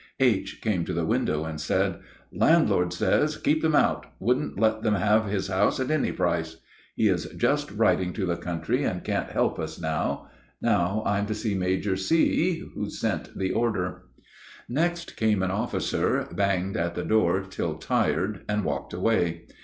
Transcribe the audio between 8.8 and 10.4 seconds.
and can't help us now.